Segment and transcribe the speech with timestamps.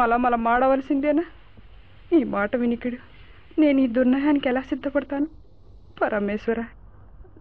[0.00, 1.24] మలమల మాడవలసిందేనా?
[2.12, 2.96] ఈ మాట వినికిడు.
[3.60, 5.26] నేను ఈ దుర్నయానికి ఎలా సిద్ధపడతాను?
[6.02, 6.64] పరమేశ్వర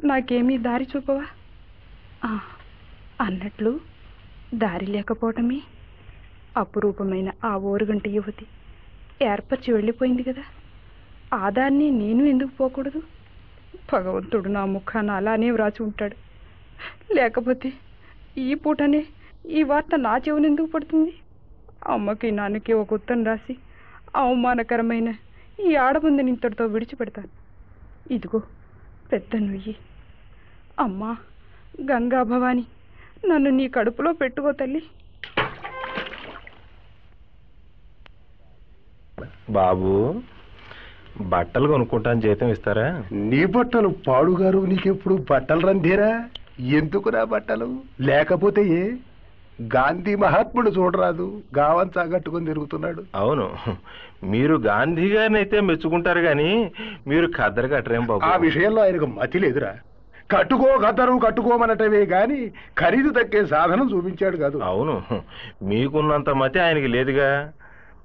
[0.03, 1.25] నాకేమీ దారి చూపవా?
[3.21, 3.79] అన్నట్లు
[4.53, 5.61] దారి లేకపోవటమే
[6.57, 8.45] అపురూపమైన ఆ ఓరుగంట యువతి.
[9.25, 10.43] ఏర్పరిచి వెళ్ళిపోయింది కదా.
[11.33, 13.01] ఆ దాన్ని నేను ఎందుకు పోకూడదు?
[13.93, 16.15] భగవంతుడు నా ముఖాన అలానే వ్రాచి ఉంటాడు.
[17.13, 17.73] లేకపోతే
[18.37, 19.05] ఈ పూటనే
[19.49, 21.13] ఈ వార్త నా చెవునెందుకు పడుతుంది?
[21.87, 23.57] అమ్మకి నాన్నకి ఒక ఉత్తరం రాసి
[24.15, 25.13] అవమానకరమైన
[25.59, 27.27] ఈ ఆడముందని ఇంతటితో విడిచిపెడతాను.
[28.13, 28.41] ఇదిగో
[29.11, 29.75] పెద్ద నుయ్యి.
[30.79, 31.17] అమ్మా
[31.81, 32.65] గంగా భవాని
[33.29, 34.81] నన్ను నీ కడుపులో పెట్టుకో తల్లి.
[39.49, 40.21] బాబు
[41.21, 43.03] బట్టలు కొనుక్కుంటాను జీతం ఇస్తారా?
[43.11, 47.81] నీ బట్టలు పాడుగారు నీకెప్పుడు బట్టలు రందేరా ఎందుకురా బట్టలు?
[48.01, 48.95] లేకపోతే ఏ?
[49.61, 51.41] గాంధీ మహాత్ముడు చూడరాదు.
[51.57, 53.03] గావంతా కట్టుకొని తిరుగుతున్నాడు.
[53.15, 53.51] అవును.
[54.23, 56.71] మీరు గాంధీ గారిని అయితే మెచ్చుకుంటారు కానీ
[57.07, 59.75] మీరు ఖద్దరు కట్టరేం ఆ బాబు విషయంలో ఆయనకు మతి లేదురా.
[60.31, 64.57] కట్టుకో కద్దరు కట్టుకోమనటమే గాని ఖరీదు తక్కే సాధనం చూపించాడు కాదు.
[64.57, 65.03] అవును.
[65.63, 67.51] మీకున్నంత మతి ఆయనకి లేదుగా.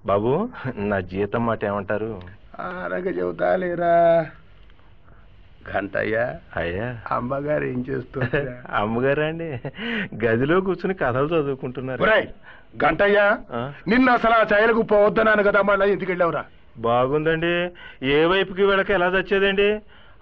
[0.07, 2.21] బాబు నా జీతం మాట ఏమంటారు?
[2.61, 4.27] ఆరగ చెబుతాలేరా.
[5.71, 6.17] గంటయ్య
[6.57, 6.87] అయ్యా.
[7.11, 8.41] అమ్మగారు ఏం చేస్తుంది
[8.81, 9.49] అమ్మగారు అండి
[10.25, 12.03] గదిలో కూర్చుని కథలు చదువుకుంటున్నారు.
[12.85, 13.19] గంటయ్య
[13.53, 13.61] ఆ?
[13.89, 16.43] నిన్న అసలు ఆ చయలకు పోవద్దన్నాను కదా మళ్ళీ ఎందుకు వెళ్ళావురా?
[16.79, 17.53] బాగుందండి.
[18.11, 19.69] ఏ వైపుకి వెళ్ళక ఎలా చచ్చేదండి?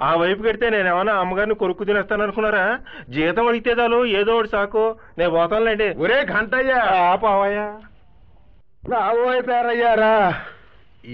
[0.01, 2.65] ఆ వైపు కడితే నేను ఏమన్నా అమ్మగారిని కొరుకు తినేస్తాను అనుకున్నారా?
[3.09, 4.85] జీతం అడిగితే చాలు ఏదో ఒకటి సాకు.
[5.19, 5.89] నేను పోతానులేండి.
[5.99, 6.73] ఒరే గంటయ్య
[7.23, 7.67] పావయ్యా.
[8.85, 10.15] రాబోయే పేరయ్యారా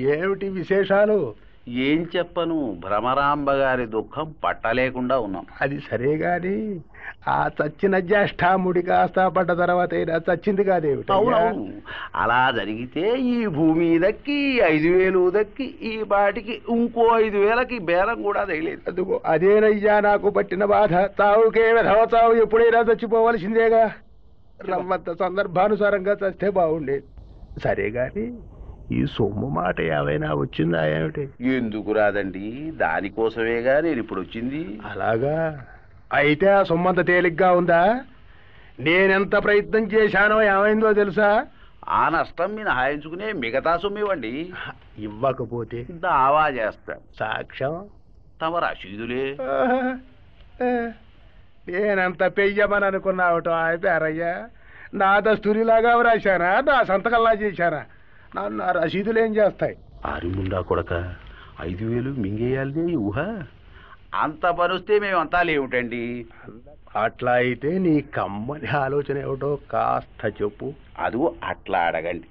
[0.08, 1.18] ఏమిటి విశేషాలు?
[1.68, 2.76] ఏం చెప్పను?
[2.84, 5.46] భ్రమరాంబ గారి దుఃఖం పట్టలేకుండా ఉన్నాం.
[5.60, 6.80] అది సరే గాని
[7.28, 11.72] ఆ చచ్చిన జ్యేష్ఠాముడి కాస్త పడ్డ తర్వాత అయినా చచ్చింది కాదేమిటి అవునవును.
[12.14, 18.44] అలా జరిగితే ఈ భూమి దక్కి ఐదు వేలు దక్కి ఈ బాటికి ఇంకో ఐదు వేలకి బేరం కూడా
[18.44, 18.80] తగిలేదు.
[18.88, 20.92] అదుగో అదేనయ్యా నాకు పట్టిన బాధ.
[21.20, 23.92] చావుకే విధవ చావు ఎప్పుడైనా చచ్చిపోవలసిందేగా?
[24.70, 27.06] రమ్మంత సందర్భానుసారంగా చస్తే బాగుండేది.
[27.64, 28.32] సరే గాని
[28.92, 31.28] ఈ సొమ్ము మాట ఏమైనా వచ్చిందా ఏమిటి?
[31.56, 32.70] ఎందుకు రాదండి?
[32.70, 34.80] దానికోసమేగా నేను ఇప్పుడు వచ్చింది.
[34.84, 35.66] అలాగా?
[36.12, 38.00] అయితే ఆ సొమ్మంత తేలిగ్గా ఉందా?
[38.80, 41.46] నేనెంత ప్రయత్నం చేశానో ఏమైందో తెలుసా?
[41.88, 44.52] ఆ నష్టం మీ హాయించుకునే మిగతా సొమ్ము ఇవ్వండి.
[44.98, 45.86] ఇవ్వకపోతే?
[45.90, 46.96] దావా చేస్తాం.
[47.18, 47.88] సాక్ష్యం?
[48.42, 49.54] తమ రసీదులే ఆ,
[51.68, 54.48] నేనంత పెయ్యమని అనుకున్నావటం అయిపోయారయ్యా
[54.94, 57.82] నా దస్తూరిలాగా వ్రాశానా నా సంతకల్లా చేశానా?
[58.36, 59.76] నన్ను ఆ రసీదులు ఏం చేస్తాయి?
[60.04, 61.14] అరిముండా కొడక
[61.60, 63.42] ఐదు వేలు మింగేయాలి ఊహ?
[64.14, 66.26] అంత పనిస్తే మేమంతా లేవుటండి.
[66.96, 70.72] అట్లా అయితే నీ కమ్మని ఆలోచన ఏమిటో కాస్త చెప్పు.
[70.98, 72.24] అదిగో అట్లా అడగండి.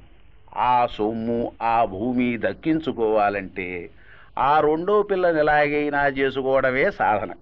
[0.57, 3.89] ఆ సొమ్ము ఆ భూమి దక్కించుకోవాలంటే
[4.37, 7.33] ఆ రెండో పిల్లని ఎలాగైనా చేసుకోవడమే సాధన.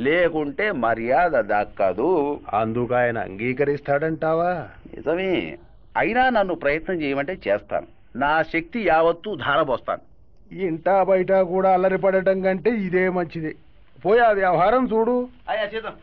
[0.00, 2.40] లేకుంటే మర్యాద దక్కదు.
[2.52, 4.68] అందుకు ఆయన అంగీకరిస్తాడంటావా?
[4.94, 5.58] నిజమే.
[5.96, 8.01] అయినా నన్ను ప్రయత్నం చేయమంటే చేస్తాను.
[8.16, 10.02] నా శక్తి యావత్తూ ధారపోస్తాను
[10.64, 13.56] ఇంటా బయట కూడా అల్లరి పడటం కంటే ఇదే మంచిది.
[14.04, 15.28] పోయి ఆ వ్యవహారం చూడు.
[15.48, 15.96] అయ్యా చేద్దాం.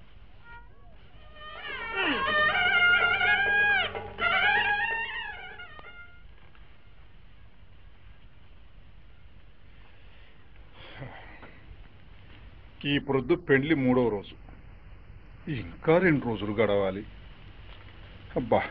[12.86, 14.36] ఈ ప్రొద్దు పెండ్లి మూడవ రోజు.
[15.52, 17.04] ఇంకా రెండు రోజులు గడవాలి.
[18.36, 18.62] అబ్బా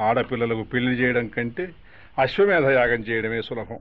[0.00, 1.64] ఆడపిల్లలకు పెళ్ళి చేయడం కంటే
[2.18, 3.78] అశ్వమేధ యాగం చేయడమే సులభం.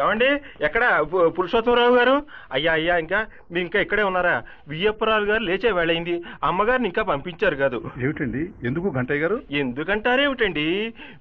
[0.00, 0.28] ఏమండి?
[0.66, 0.84] ఎక్కడ?
[1.36, 2.14] పురుషోత్తమరావు గారు?
[2.52, 3.20] అయ్యా అయ్యా ఇంకా
[3.52, 4.34] మీ ఇంకా ఇక్కడే ఉన్నారా?
[4.68, 6.14] వియ్యప్పరావు గారు లేచే వేళయింది
[6.48, 7.78] అమ్మగారిని ఇంకా పంపించారు కాదు.
[8.04, 8.42] ఏమిటండి?
[8.68, 9.36] ఎందుకు గంటయ్య గారు?
[9.62, 10.66] ఎందుకంటారేమిటండి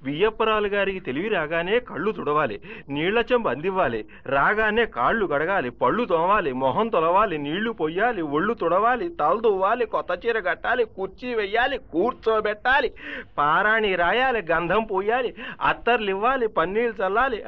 [0.07, 2.57] వియ్యప్పరాలు గారికి తెలివి రాగానే కళ్ళు తుడవాలి
[2.89, 4.01] నీళ్ళ చెంబు అందివ్వాలి
[4.35, 10.39] రాగానే కాళ్ళు గడగాలి పళ్ళు తోమాలి మొహం తొలవాలి నీళ్ళు పొయ్యాలి ఒళ్ళు తుడవాలి తల దువ్వాలి కొత్త చీర
[10.39, 12.89] కట్టాలి కుర్చీ వెయ్యాలి కూర్చోబెట్టాలి
[13.37, 15.29] పారాణి రాయాలి గంధం పోయాలి
[15.71, 17.39] అత్తర్లు ఇవ్వాలి పన్నీళ్ళు చల్లాలి?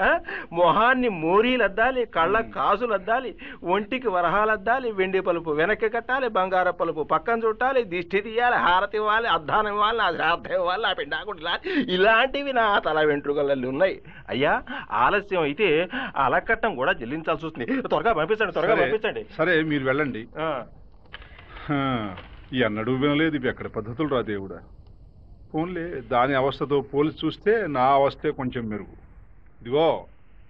[0.63, 3.31] మొహాన్ని మోరీలు అద్దాలి కళ్ళ కాసులు అద్దాలి
[3.74, 9.27] ఒంటికి వరహాలు అద్దాలి వెండి పలుపు వెనక్కి కట్టాలి బంగార పలుపు పక్కన చుట్టాలి దిష్టి తీయాలి హారతి ఇవ్వాలి
[9.38, 11.39] అద్దానం ఇవ్వాలి నా శ్రాద్ధం ఇవ్వాలి నా పిండాకుడు
[11.95, 13.95] ఇలాంటివి నా తల వెంట్రుకలಲ್ಲಿ ఉన్నాయి.
[14.33, 14.54] అయ్యా
[15.06, 15.68] ఆలస్యం అయితే
[16.25, 17.68] అలకట్టం కూడా చెల్లించాల్సి వస్తుంది.
[17.94, 19.24] త్వరగా పంపించండి త్వరగా పంపించండి.
[19.39, 20.21] సరే మీరు వెళ్ళండి.
[22.56, 24.60] ఈ అన్నడు వినలేదు ఇవి ఎక్కడ పద్ధతులు రా దేవుడా.
[25.51, 28.95] ఫోన్లే దాని అవస్థతో పోల్చి చూస్తే నా అవస్థే కొంచెం మెరుగు.
[29.62, 29.88] ఇదిగో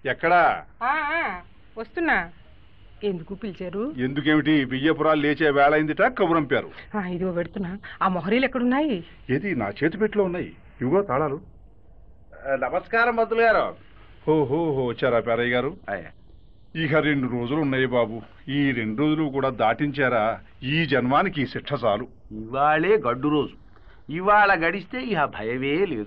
[0.06, 0.64] ఎక్కడా?
[0.82, 1.40] ఆ, ఆ,
[1.78, 2.28] వస్తున్నా.
[3.04, 3.94] ఎందుకు పిలిచారు?
[3.98, 4.64] ఎందుకేమిటి?
[4.64, 7.78] బియ్యపురాలు లేచే వేళ అయిందిట కబురంపారు ఆ, ఇదిగో పెడుతున్నా.
[8.02, 9.04] ఆ మొహరీలు ఎక్కడున్నాయి?
[9.30, 9.54] ఏది?
[9.54, 10.52] నా చేతి పెట్టిలో ఉన్నాయి.
[10.80, 11.40] ఇవిగో తాళాలు.
[12.54, 13.76] నమస్కారం మంత్రులు గారు.
[14.30, 15.76] ఓహో వచ్చారా పేరయ్య గారు?
[15.88, 16.10] అయ్యా
[16.82, 18.22] ఇక రెండు రోజులు ఉన్నాయి బాబు.
[18.48, 20.40] ఈ రెండు రోజులు కూడా దాటించారా?
[20.62, 22.08] ఈ జన్మానికి ఈ శిక్ష చాలు.
[22.32, 23.54] ఇవాళే గడ్డు రోజు.
[24.12, 26.06] ఇవాళ గడిస్తే ఇక భయమే లేదు.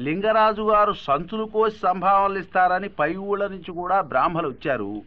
[0.00, 5.02] లింగరాజు గారు సంతులు కోసి సంభావనలు ఇస్తారని పై ఊళ్ళ నుంచి కూడా బ్రాహ్మలు వచ్చారు.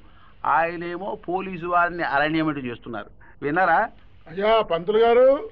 [0.45, 3.05] ఆయనేమో పోలీసు వారిని అరణ్యమిటి చేస్తున్నారు.
[3.41, 3.89] విన్నారా?
[4.27, 5.49] అయ్యా పంతులు గారు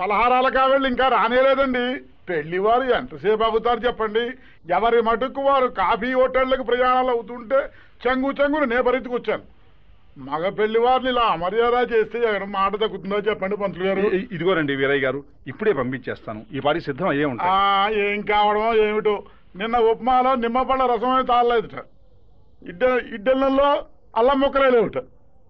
[0.00, 2.00] పలహారాల కావెళ్ళు ఇంకా రానేలేదండి.
[2.28, 4.30] పెళ్ళి వారు ఎంతసేపు అవుతారు చెప్పండి.
[4.72, 7.56] ఎవరి మటుకు వారు కాఫీ హోటళ్ళకు ప్రయాణాలు అవుతుంటే
[8.06, 8.76] చెంగు చెంగును నే
[9.08, 9.55] వచ్చాను.
[10.16, 14.02] మగ పెళ్ళి వారిని ఇలా అమర్యాద చేస్తే ఎవరి మాట తగ్గుతుందో చెప్పండి పంతులు గారు.
[14.32, 16.40] ఇదిగోనండి వీరయ్య గారు ఇప్పుడే పంపించేస్తాను.
[16.52, 19.14] ఈ పాటి సిద్ధం అయ్యే ఆ, ఉంటాయి ఏం కావడమో ఏమిటో.
[19.56, 21.76] నిన్న ఉప్మాలో నిమ్మపళ్ళ రసమే తాగలేదుట.
[22.68, 22.82] ఇడ్డ
[23.14, 23.68] ఇడ్డలలో
[24.16, 24.98] అల్లం ముక్కలే లేవుట.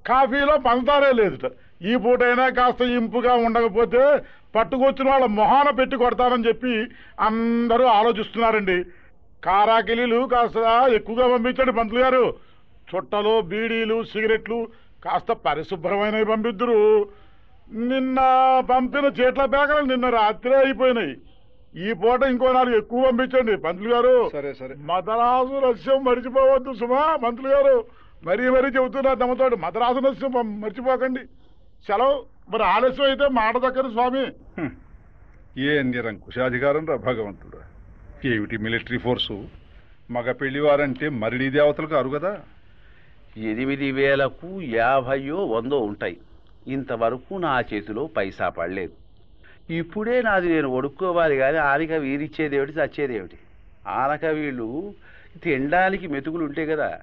[0.07, 1.47] కాఫీలో పంచదారే లేదుట.
[1.83, 4.03] ఈ పూటైనా కాస్త ఇంపుగా ఉండకపోతే
[4.55, 6.75] పట్టుకొచ్చిన వాళ్ళ మొహాన పెట్టి కొడతారని చెప్పి
[7.21, 8.79] అందరూ ఆలోచిస్తున్నారండి.
[9.45, 10.57] కారాకిలీలు కాస్త
[10.95, 12.25] ఎక్కువగా పంపించండి పంతులు గారు.
[12.95, 14.69] చుట్టలు బీడీలు సిగరెట్లు
[15.05, 17.09] కాస్త పరిశుభ్రమైనవి పంపిద్దురు.
[17.73, 18.19] నిన్న
[18.71, 21.17] పంపిన చీట్ల పేకలు నిన్న రాత్రే అయిపోయినాయి.
[21.91, 23.57] ఈ పూట ఇంకో నాలుగు ఎక్కువ పంపించండి.
[23.57, 24.75] పంతులు గారు సరే సరే.
[24.79, 27.85] మదరాసు రస్యం మర్చిపోవద్దు సుమా మంత్రులు గారు.
[28.25, 31.21] మరీ మరీ చెబుతున్నా తమతోటి మదరాసు రస్యం పం- మర్చిపోకండి.
[31.87, 34.27] సెలవు మరి ఆలస్యం అయితే మాట దక్కరు స్వామి.
[35.61, 37.59] ఏ నిరంకుశాధికారం రా భగవంతుడా?
[38.25, 39.45] ఏమిటి మిలిటరీ ఫోర్సు?
[40.11, 42.41] మగ పెళ్ళివారంటే మరిడి దేవతలు కారు కదా
[43.39, 46.17] ఎనిమిది వేలకు యాభయో వందో ఉంటాయి.
[46.69, 48.93] ఇంతవరకు నా చేతిలో పైసా పడలేదు.
[49.73, 53.37] ఇప్పుడే నాది నేను ఒడుక్కోవాలి కానీ ఆనక వీరిచ్చేదేమిటి చచ్చేదేమిటి?
[53.89, 54.95] ఆనక వీళ్ళు
[55.43, 57.01] తినడానికి మెతుకులు ఉంటాయి కదా.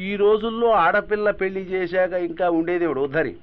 [0.00, 3.36] ఈ రోజుల్లో ఆడపిల్ల పెళ్ళి చేశాక ఇంకా ఉండేదేవిడు ఉద్ధరి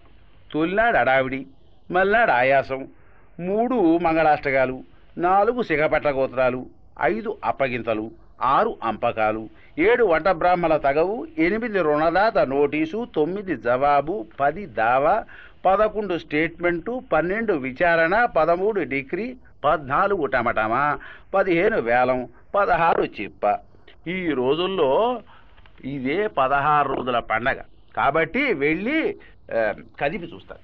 [0.52, 1.46] తొలినాడు అడావిడి
[1.92, 2.88] మల్నాడు ఆయాసం
[3.40, 4.84] మూడు మంగళాష్టకాలు
[5.18, 6.66] నాలుగు సిగపట్ల గోత్రాలు
[7.02, 9.50] ఐదు అప్పగింతలు ఆరు అంపకాలు
[9.80, 15.26] ఏడు వంట బ్రాహ్మణ తగవు ఎనిమిది రుణదాత నోటీసు తొమ్మిది జవాబు పది దావా
[15.66, 21.00] పదకొండు స్టేట్మెంటు పన్నెండు విచారణ పదమూడు డిగ్రీ పద్నాలుగు టమటమా
[21.34, 23.58] పదిహేను వేలం పదహారు చిప్ప.
[24.08, 25.22] ఈ రోజుల్లో
[25.86, 27.60] ఇదే పదహారు రోజుల పండగ.
[27.96, 29.18] కాబట్టి వెళ్ళి
[30.00, 30.64] కదిపి చూస్తారు.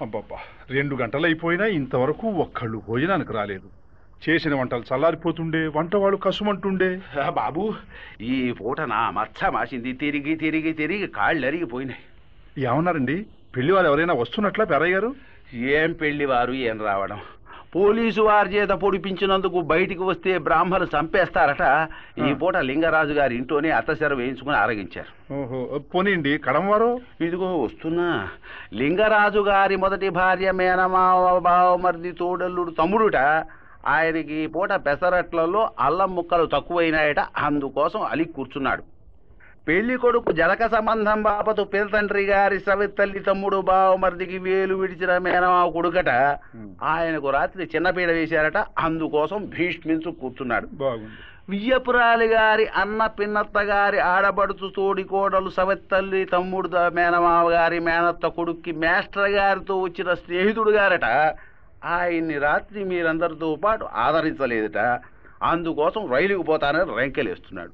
[0.00, 0.38] అబ్బబ్బా
[0.70, 3.68] రెండు గంటలైపోయినా ఇంతవరకు ఒక్కళ్ళు భోజనానికి రాలేదు.
[4.28, 7.00] చేసిన వంటలు చల్లారిపోతుండే వంట వాళ్ళు కసుమంటుండే.
[7.30, 7.74] బాబు
[8.20, 12.02] ఈ పూట నా మచ్చ మాసింది తిరిగి తిరిగి తిరిగి కాళ్ళు అరిగిపోయినాయి.
[12.64, 13.26] ఏమన్నారండి?
[13.56, 15.14] పెళ్ళివారు ఎవరైనా వస్తున్నట్లా పెరయ్య గారు?
[15.54, 17.20] ఏం పెళ్ళి వారు ఏం రావడం?
[17.74, 21.88] పోలీసు వారి చేత పొడిపించినందుకు బయటికి వస్తే బ్రాహ్మలు చంపేస్తారట.
[22.28, 25.34] ఈ పూట లింగరాజు గారి ఇంట్లోనే అత్తసెర వేయించుకుని ఆరగించారు.
[25.34, 28.28] ఓహో పోనీండి కడంవారు ఇదిగో వస్తున్నా.
[28.72, 33.16] లింగరాజు గారి మొదటి భార్య మేనమావ బావమర్ది తోడల్లుడు తమ్ముడుట.
[33.86, 37.20] ఆయనకి ఈ పూట పెసరట్లలో అల్లం ముక్కలు తక్కువైనాయట.
[37.20, 38.82] అందుకోసం అలి కూర్చున్నాడు.
[39.68, 46.10] పెళ్ళి కొడుకు జలక సంబంధం బాపతు పిల్లతండ్రి గారి సవితల్లి తమ్ముడు బావమర్దికి వేలు విడిచిన మేనమావ కొడుకట
[46.82, 48.58] ఆయనకు రాత్రి చిన్నపీడ వేశారట.
[48.78, 50.68] అందుకోసం భీష్మించు కూర్చున్నాడు.
[51.50, 59.30] వియ్యపురాలి గారి అన్న పిన్నత్త గారి ఆడబడుచు తోడి కోడలు సవెత్తల్లి తమ్ముడు మేనమావ గారి మేనత్త కొడుక్కి మేస్టర్
[59.30, 61.06] గారితో వచ్చిన స్నేహితుడు గారట.
[61.84, 65.00] ఆయన్ని రాత్రి మీరందరితో పాటు ఆదరించలేదట.
[65.42, 67.72] అందుకోసం రైలుకు పోతానని రంకెలేస్తున్నాడు.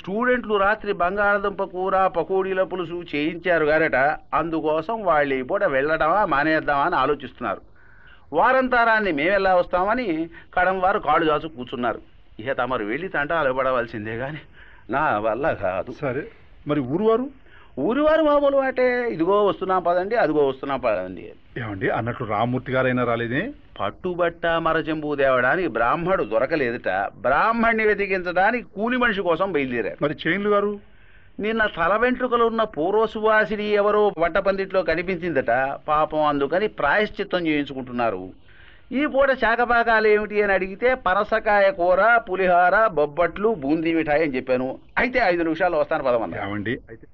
[0.00, 3.96] స్టూడెంట్లు రాత్రి బంగాళదుంప కూర పకోడీల పులుసు చేయించారు గారట.
[4.34, 7.60] అందుకోసం వాళ్ళు ఈ పూట వెళ్ళడమా మానేద్దామా అని ఆలోచిస్తున్నారు.
[8.32, 12.00] వారంతారాన్ని మేమెలా వస్తామని కడం వారు కాళ్ళు దాచు కూర్చున్నారు.
[12.40, 14.38] ఇక తమరు వెళ్ళి తంటాలు పడవలసిందే గాని
[14.90, 15.92] నా వల్ల కాదు.
[15.92, 16.28] సరే
[16.66, 17.30] మరి ఊరువారు
[17.78, 21.32] ఊరివారు మామూలు అంటే ఇదిగో వస్తున్నాం పదండి అదిగో వస్తున్నాం పదండి.
[21.58, 21.88] ఏమండి?
[21.88, 23.50] అన్నట్లు రామ్మూర్తి గారైనా రాలేదే?
[23.80, 26.88] పట్టుబట్ట మరచెంపు తేవడానికి బ్రాహ్మడు దొరకలేదుట.
[27.20, 29.96] బ్రాహ్మణ్ణి వెతికించడానికి కూలి మనిషి కోసం బయలుదేరారు.
[30.02, 30.80] మరి చైన్లు గారు?
[31.40, 35.50] నిన్న తల వెంట్రుకలు ఉన్న పూర్వసువాసిని ఎవరో వంట పందిట్లో కనిపించిందట.
[35.88, 38.30] పాపం అందుకని ప్రాయశ్చిత్తం చేయించుకుంటున్నారు.
[38.92, 44.78] ఈ పూట శాకపాకాలు ఏమిటి అని అడిగితే పనసకాయ కూర పులిహార బొబ్బట్లు బూందీ మిఠాయి అని చెప్పాను.
[44.98, 46.48] అయితే ఐదు నిమిషాలు వస్తాను పదమన్నా.
[46.48, 46.70] ఏమండి?
[46.70, 47.06] అయితే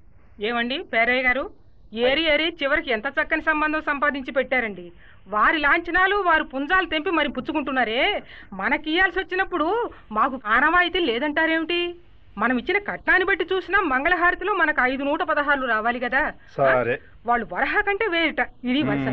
[0.45, 0.81] ఏమండి?
[0.81, 1.66] పేరయ్య గారు?
[1.93, 4.91] ఏరి ఏరి చివరికి ఎంత చక్కని సంబంధం సంపాదించి పెట్టారండి?
[5.29, 8.21] వారి లాంఛనాలు వారు పుంజాలు తెంపి మరి పుచ్చుకుంటున్నారే?
[8.53, 11.95] మనకి ఇయ్యాల్సి వచ్చినప్పుడు మాకు ఆనవాయితీ లేదంటారేమిటి?
[12.37, 16.99] మనం ఇచ్చిన కట్నాన్ని బట్టి చూసినా మంగళహారతిలో మనకు ఐదు నూట పదహారులు రావాలి కదా సరే.
[17.25, 18.41] వాళ్ళు వరహ కంటే వేరుట.
[18.63, 19.07] ఇది వరుస.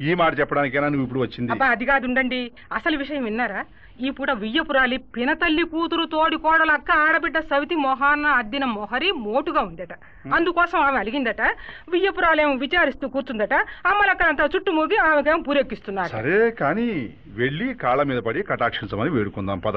[0.00, 1.52] ఈ మాట చెప్పడానికైనా నువ్వు ఇప్పుడు వచ్చింది.
[1.52, 3.64] అబ్బా అది కాదు ఉండండి అసలు విషయం విన్నారా?
[4.00, 9.92] ఈ పూట వియ్యపురాలి పినతల్లి కూతురు తోడి కోడలు అక్క ఆడబిడ్డ సవితి మొహాన్న అద్దిన మొహరి మోటుగా ఉందట.
[10.34, 11.42] అందుకోసం ఆమె అలిగిందట.
[11.88, 13.54] వియ్యపురాలేమో విచారిస్తూ కూర్చుందట.
[13.86, 19.76] అమ్మలక్కలంతా చుట్టుమూగి ఆమెకేమో పూరెక్కిస్తున్నారు సరే కానీ వెళ్ళి కాళ్ళ మీద పడి కటాక్షించమని వేడుకుందాం పద.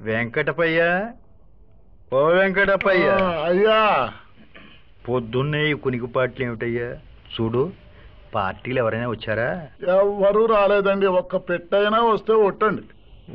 [0.00, 1.10] వెంకటపయ్య?
[2.12, 3.08] ఓ వెంకటపయ్య.
[3.46, 4.12] అయ్యా.
[5.08, 6.88] పొద్దున్నే కునికిపాట్లు ఏమిటయ్యా?
[7.36, 7.72] చూడు.
[8.34, 9.66] పార్టీలు ఎవరైనా వచ్చారా?
[9.92, 11.06] ఎవ్వరూ రాలేదండి.
[11.06, 12.82] ఒక్క పెట్టైనా వస్తే ఒట్టండి.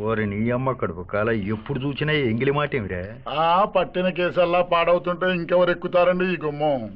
[0.02, 3.02] ఓరి నీ అమ్మ కడుపు కాల ఎప్పుడు చూసినా ఎంగిలి మాట ఏమిరా?
[3.30, 6.90] ఆ పట్టిన కేసల్లా పాడవుతుంటే ఇంకెవరు ఎక్కుతారండి ఈ గుమ్మం?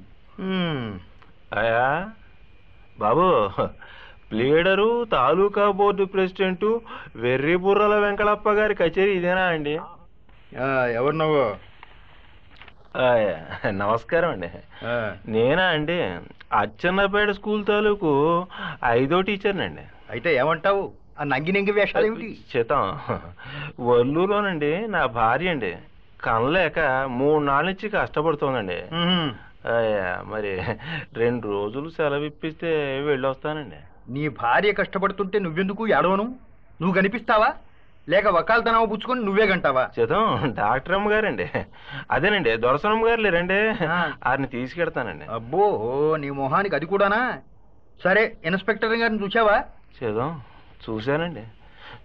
[1.60, 2.10] అయా
[3.00, 3.50] బాబు
[4.32, 6.66] ప్లేడరు తాలూకా బోర్డు ప్రెసిడెంట్
[7.16, 9.78] వెర్రి బుర్రల వెంకటప్ప గారి కచేరీ ఇదేనా అండి?
[10.62, 11.65] ఆ, ఎవరు నువ్వు?
[13.74, 14.50] నమస్కారం అండి.
[15.32, 15.98] నేనా అండి?
[16.60, 18.12] అచ్చన్నపేట స్కూల్ తాలూకు
[18.86, 19.84] ఐదో టీచర్నండి.
[20.10, 20.84] అయితే ఏమంటావు?
[21.20, 22.82] ఆ నంగి నంగి వేషాలు ఏమిటి చేతం.
[23.88, 25.74] వల్లూరులోనండి నా భార్య అండి.
[26.24, 26.80] కనలేక
[27.20, 28.80] మూడు నాళ్ళ నుంచి కష్టపడుతోందండి.
[30.32, 30.52] మరి
[31.14, 32.72] రెండు రోజులు సెలవు ఇప్పిస్తే
[33.08, 33.82] వెళ్ళొస్తానండి.
[34.14, 36.26] నీ భార్య కష్టపడుతుంటే నువ్వెందుకు ఏడవను?
[36.82, 37.50] నువ్వు కనిపిస్తావా?
[38.10, 39.84] లేక వకాలతనామా పుచ్చుకొని నువ్వే గంటావా?
[40.00, 41.50] చేతం డాక్టర్ అమ్మ గారండి
[42.12, 43.58] అదేనండి దొరసనమ్మ గారు లేరండి
[43.90, 44.12] ఆ.
[44.28, 45.26] వారిని తీసుకెడతానండి.
[45.30, 45.64] అబ్బో
[46.18, 47.22] నీ మొహానికి అది కూడానా?
[48.04, 49.58] సరే ఇన్స్పెక్టర్ గారిని చూసావా
[49.98, 50.32] చేద్దాం
[50.86, 51.44] చూశానండి.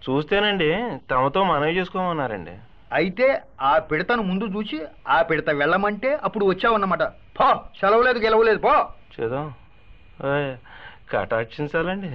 [0.01, 0.71] చూస్తేనండి
[1.11, 2.55] తమతో మనవి చేసుకోమన్నారండి.
[2.93, 3.27] అయితే
[3.61, 4.79] ఆ పిడతను ముందు చూసి
[5.09, 7.03] ఆ పిడత వెళ్ళమంటే అప్పుడు వచ్చావన్నమాట.
[7.39, 7.49] పో
[7.81, 8.75] సెలవులేదు గెలవలేదు పో.
[10.27, 10.57] ఆయ్,
[11.13, 12.11] కటాక్షించాలండి.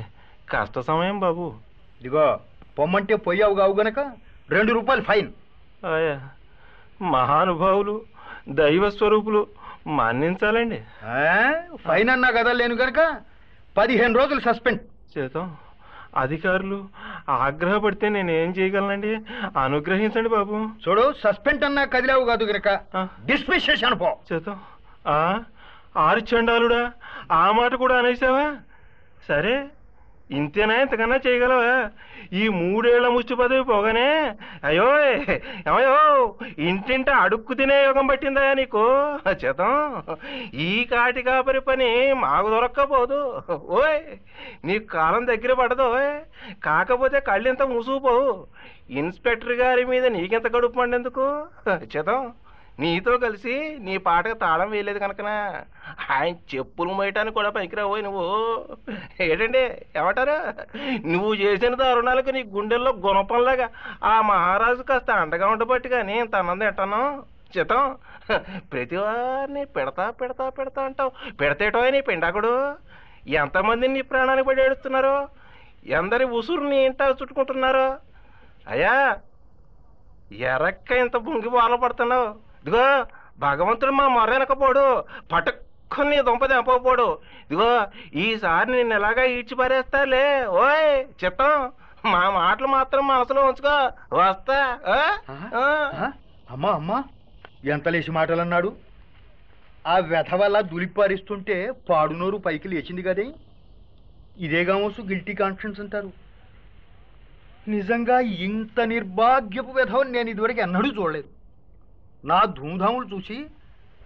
[0.49, 1.45] కష్ట సమయం బాబు.
[1.99, 2.25] ఇదిగో
[2.77, 3.99] పొమ్మంటే పొయ్యావు కావు గనక
[4.49, 5.29] రెండు రూపాయలు ఫైన్.
[7.13, 7.95] మహానుభావులు
[8.61, 9.41] దైవ స్వరూపులు
[9.99, 10.79] మన్నించాలండి
[11.87, 12.99] ఫైన్ అన్నా కదా లేను గనక
[13.77, 14.81] పదిహేను రోజులు సస్పెండ్.
[15.17, 15.47] చేద్దాం
[16.17, 16.77] అధికారులు
[17.29, 19.13] ఆగ్రహపడితే నేనేం చేయగలనండి?
[19.59, 20.55] అనుగ్రహించండి బాబు.
[20.83, 22.67] చూడు సస్పెండ్ అన్నా కదిలావు కాదు గనక.
[23.25, 24.09] డిస్మిస్ చేశాను పో
[25.07, 25.17] ఆ
[25.97, 26.81] ఆరు చండాలుడా
[27.31, 28.45] ఆ మాట కూడా అనేసావా?
[29.27, 29.55] సరే
[30.31, 30.75] ఇంతేనా?
[30.81, 31.89] ఇంతకన్నా చేయగలవా?
[32.33, 34.07] ఈ మూడేళ్ళ ముష్టి పదవి పోగానే
[34.63, 34.87] అయ్యో
[35.67, 35.97] ఏమయ్యో
[36.67, 38.85] ఇంటింట అడుక్కు తినే యోగం పట్టిందా నీకు?
[39.43, 39.73] చేతం
[40.67, 43.19] ఈ కాటి కాపరి పని మాకు దొరక్కపోదు.
[43.79, 44.01] ఓయ్
[44.65, 45.89] నీకు కాలం దగ్గర పడదు
[46.63, 48.47] కాకపోతే కళ్ళింత ముసుగుపోవు.
[48.89, 51.27] ఇన్స్పెక్టర్ గారి మీద నీకెంత గడుపు పండేందుకు
[51.95, 52.33] చేతం.
[52.79, 55.63] నీతో కలిసి నీ పాటకు తాళం వేయలేదు కనుకనా.
[56.11, 58.23] ఆయన చెప్పులు మోయటానికి కూడా పనికిరావు నువ్వు.
[59.21, 59.59] ఏంటండి
[59.95, 60.37] ఏమంటారు?
[61.07, 63.69] నువ్వు చేసిన దారుణాలకు నీ గుండెల్లో గుణపంలాగా
[64.03, 67.23] ఆ మహారాజు కాస్త అండగా ఉండబట్టి కానీ తనంది ఎట్టాను?
[67.57, 67.97] చితం
[68.57, 71.11] ప్రతి వారిని పెడతా పెడతా పెడతా అంటావు.
[71.41, 72.75] పెడతేటో నీ పిండాకుడు.
[73.27, 75.27] ఎంతమందిని నీ ప్రాణానికి పడి ఏడుస్తున్నారు?
[75.85, 77.97] ఎందరి ఉసురు నీ చుట్టుకుంటున్నారు?
[78.67, 79.17] అయ్యా
[80.31, 82.45] ఎరక్క ఇంత బుంగి బాల పడుతున్నావు.
[82.65, 82.87] ఇదిగో
[83.39, 84.83] భగవంతుడు మా మొరెనకపోడు
[85.31, 87.07] పట్టుకొని నీ దుంప తెంపకపోడు.
[87.45, 87.71] ఇదిగో
[88.23, 90.25] ఈసారి నిన్ను ఎలాగా ఈడ్చి పారేస్తాలే
[90.61, 91.53] ఓయ్ చిత్తం
[92.13, 93.75] మా మాటలు మాత్రం మనసులో ఉంచుకో.
[94.19, 94.57] వస్తా?
[96.53, 96.97] అమ్మా అమ్మా
[97.73, 98.69] ఎంత లేచి మాటలు అన్నాడు
[99.93, 101.57] ఆ వ్యథ వల్ల దులిపారిస్తుంటే
[101.89, 103.25] పాడునోరు పైకి లేచింది కదే.
[104.45, 106.09] ఇదే కావచ్చు గిల్టీ కాన్ఫిడెన్స్ అంటారు.
[107.73, 108.17] నిజంగా
[108.47, 111.29] ఇంత నిర్భాగ్యపు వ్యధవని నేను ఇదివరకు ఎన్నడూ చూడలేదు.
[112.25, 113.45] నా ధూమ్ధాములు చూసి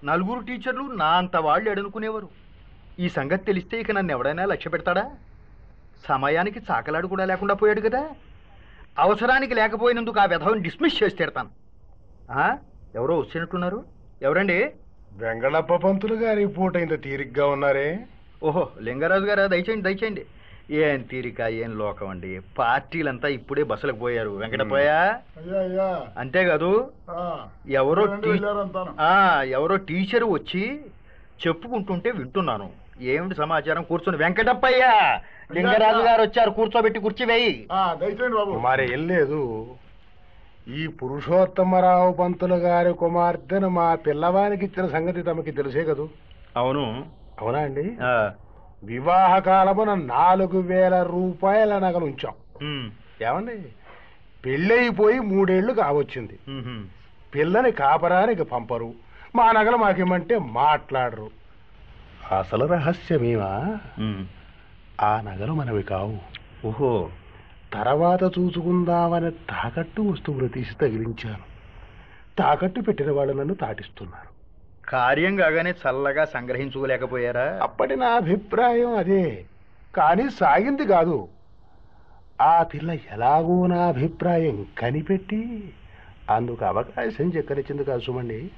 [0.03, 2.29] నలుగురు టీచర్లు నా అంత వాళ్ళు ఎడనుకునేవారు
[2.99, 5.11] ఈ సంగతి తెలిస్తే ఇక నన్ను ఎవడైనా లక్ష్య పెడతాడా?
[6.07, 8.09] సమయానికి చాకలాడు కూడా లేకుండా పోయాడు కదా.
[8.99, 11.49] అవసరానికి లేకపోయినందుకు ఆ వ్యధవని డిస్మిస్ చేసి తిడతాను?
[12.95, 13.83] ఎవరో వచ్చినట్టున్నారు
[14.21, 14.71] ఎవరండి?
[15.13, 18.05] వెంగళప్ప పంతులు గారి పూట ఇంత తీరిగ్గా ఉన్నారే.
[18.43, 19.47] ఓహో లింగరాజు గారా?
[19.47, 20.25] దయచేయండి దయచేయండి.
[20.71, 22.41] ఏం తీరిక ఏం లోకం అండి?
[22.57, 24.29] పార్టీలంతా ఇప్పుడే బస్సులకు పోయారు.
[24.29, 26.05] వెంకటపోయా అయ్యా అయ్యా.
[26.17, 28.03] అంతేకాదు ఆ, ఎవరో
[29.43, 30.81] ఎవరో టీచర్ వచ్చి
[31.47, 32.69] చెప్పుకుంటుంటే వింటున్నాను.
[33.01, 33.83] ఏమిటి సమాచారం?
[33.83, 34.17] కూర్చొని.
[34.17, 34.85] వెంకటప్పయ్య
[35.51, 36.49] లింగరాజు గారు వచ్చారు.
[36.49, 37.67] కూర్చోబెట్టి కుర్చీ వేయి.
[37.71, 38.51] ఆ, దయచేయండి బాబు.
[38.51, 39.75] మరేం లేదు.
[40.67, 46.09] ఈ పురుషోత్తమరావు పంతులు గారి కుమార్తెను మా పిల్లవానికి ఇచ్చిన సంగతి తమకి తెలిసే కదూ?
[46.57, 47.05] అవును.
[47.39, 47.97] అవునా అండి?
[48.83, 52.33] వివాహ కాలమున నాలుగు వేల రూపాయల నగలు ఉంచాం.
[52.61, 52.89] ఉమ్,
[53.23, 53.57] ఏమండి?
[54.45, 56.39] పెళ్ళయిపోయి మూడేళ్ళు కావచ్చింది.
[57.35, 58.93] పిల్లని కాపరానికి పంపరు.
[59.35, 61.29] మా నగలు మాకేమంటే మాట్లాడరు.
[62.39, 63.77] అసలు రహస్యమేమా.
[65.01, 66.17] ఆ నగలు మనవి కావు.
[66.67, 67.09] ఓహో.
[67.73, 71.45] తర్వాత చూసుకుందామని తాకట్టు వస్తువులు తీసి తగిలించాను.
[72.37, 74.28] తాకట్టు పెట్టిన వాళ్ళు నన్ను తాటిస్తున్నారు.
[74.89, 77.59] కార్యం కాగానే చల్లగా సంగ్రహించుకోలేకపోయారా?
[77.61, 79.45] అప్పటి నా అభిప్రాయం అదే.
[79.95, 81.27] కానీ సాగింది కాదు.
[82.41, 85.73] ఆ పిల్ల ఎలాగో నా అభిప్రాయం కనిపెట్టి
[86.29, 88.51] అందుకు అవకాశం చెక్కరిచ్చింది కాదు సుమండి.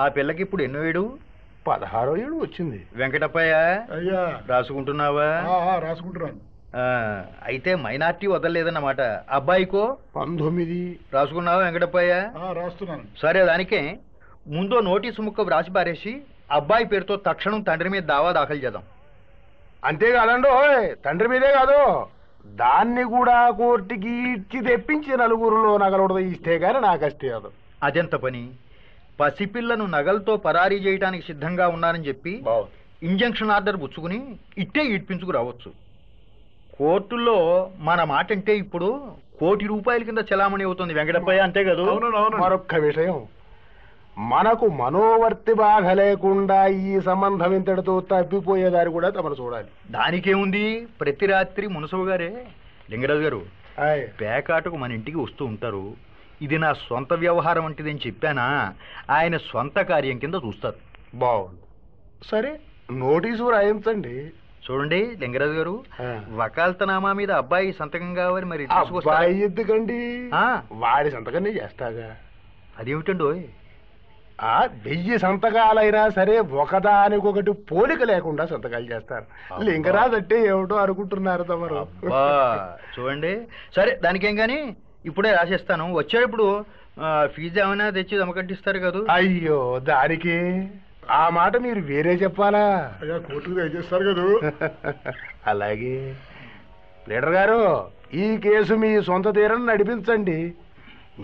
[0.00, 1.18] ఆ పిల్లకి ఇప్పుడు ఎన్నో ఏడు?
[1.66, 2.86] పదహారో ఏడు వచ్చింది.
[2.96, 3.52] వెంకటప్పయ్య
[3.92, 4.40] అయ్యా.
[4.46, 5.24] రాసుకుంటున్నావా?
[5.24, 6.40] ఆ, ఆ, రాసుకుంటున్నాను.
[6.76, 9.00] ఆ, అయితే మైనార్టీ వదలలేదన్నమాట.
[9.30, 9.96] అబ్బాయికో?
[10.16, 10.98] పంతొమ్మిది.
[11.12, 12.30] రాసుకున్నావా వెంకటప్పయ్య?
[12.38, 13.02] ఆ, రాస్తున్నాను.
[13.22, 13.98] సరే దానికే.
[14.46, 18.82] ముందో నోటీసు ముక్క వ్రాసి పారేసి అబ్బాయి పేరుతో తక్షణం తండ్రి మీద దావా దాఖలు చేద్దాం.
[19.84, 22.06] అంతేకాదండి ఓయ్ తండ్రి మీదే కాదు.
[22.46, 26.16] దాన్ని కూడా కోర్టుకి ఇచ్చి తెప్పించి నలుగురిలో నగలుడద.
[26.16, 27.50] ఇస్తే గానీ నాకు అస్తే కాదు.
[27.82, 28.50] అదెంత పని?
[29.20, 32.44] పసిపిల్లను నగలతో పరారీ చేయడానికి సిద్ధంగా ఉన్నానని చెప్పి
[33.02, 35.72] ఇంజంక్షన్ ఆర్డర్ పుచ్చుకుని ఇట్టే ఈడ్పించుకు రావచ్చు.
[36.78, 41.82] కోర్టులో మన మాట అంటే ఇప్పుడు కోటి రూపాయల కింద చలామణి అవుతుంది వెంకటప్పయ్య అంతే కదా
[42.42, 43.26] మరొక్క విషయం.
[44.18, 49.66] మనకు మనోవర్తి బాధ లేకుండా ఈ సంబంధం ఇంతటితో తప్పిపోయేదారి కూడా తమరు చూడాలి.
[49.90, 50.86] దానికేముంది?
[51.00, 52.46] ప్రతి రాత్రి మునసబు గారే.
[52.90, 53.42] లింగరాజు గారు
[53.78, 54.06] ఆయ్.
[54.20, 55.92] పేకాటకు మన ఇంటికి వస్తూ ఉంటారు.
[56.42, 58.74] ఇది నా సొంత వ్యవహారం వంటిదని చెప్పానా?
[59.10, 60.74] ఆయన సొంత కార్యం కింద చూస్తారు.
[61.14, 61.60] బాగుంది
[62.30, 62.58] సరే
[62.92, 64.30] నోటీసు రాయించండి.
[64.70, 65.84] చూడండి లింగరాజు గారు.
[66.34, 68.68] వకాల్తనామా మీద అబ్బాయి సంతకం కావాలి మరి
[69.40, 70.30] ఎందుకండి.
[70.72, 72.16] వాడి సంతకం చేస్తాగా.
[72.78, 73.48] అదేమిటండి?
[74.42, 79.26] ఆ వెయ్యి సంతకాలైనా సరే ఒకదానికొకటి పోలిక లేకుండా సంతకాలు చేస్తారు.
[79.62, 81.86] లింగరాజు అంటే ఏమిటో అనుకుంటున్నారు తమరు.
[82.94, 83.40] చూడండి.
[83.76, 85.94] సరే దానికేం కానీ ఇప్పుడే రాసేస్తాను.
[85.94, 86.64] వచ్చేటప్పుడు
[87.26, 89.12] ఫీజు ఏమైనా తెచ్చి దమకట్టిస్తారు కదా?
[89.14, 90.68] అయ్యో దానికి.
[91.10, 92.92] ఆ మాట మీరు వేరే చెప్పాలా?
[93.02, 94.26] అయ్యా కోర్టుకు దయచేస్తారు కదా?
[95.46, 96.14] అలాగే.
[97.08, 97.60] లీడర్ గారు
[98.14, 100.54] ఈ కేసు మీ సొంత తీరని నడిపించండి.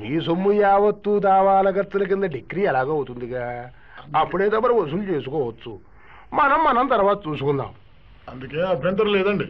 [0.01, 3.45] మీ సొమ్ము యావత్తు దావాల ఖర్చుల కింద డిగ్రీ ఎలాగో అవుతుందిగా?
[4.17, 5.73] అప్పుడే తమరు వసూలు చేసుకోవచ్చు.
[6.33, 7.71] మనం మనం తర్వాత చూసుకుందాం.
[8.29, 9.47] అందుకే అభ్యంతరం లేదండి.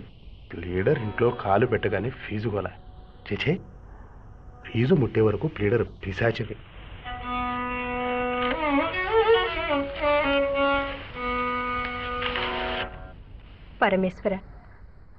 [0.53, 2.69] ప్లీడర్ ఇంట్లో కాలు పెట్టగానే ఫీజు కొల
[3.29, 3.53] చేచే
[4.67, 6.57] ఫీజు ముట్టే వరకు ప్లీడర్ పిశాచిని
[13.83, 14.39] పరమేశ్వర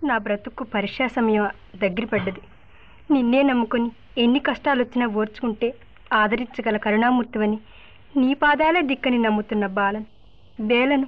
[0.03, 1.45] నా బ్రతుక్కు పరీక్షా సమయం
[1.75, 2.41] దగ్గర పడ్డది.
[3.11, 5.73] నిన్నే నమ్ముకొని ఎన్ని కష్టాలు వచ్చినా ఓర్చుకుంటే
[6.13, 7.59] ఆదరించగల కరుణామూర్తివని
[8.17, 10.05] నీ పాదాలే దిక్కని నమ్ముతున్న బాలను.
[10.59, 11.07] బేలను